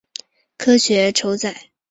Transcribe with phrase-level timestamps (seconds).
[0.57, 1.69] 科学酬载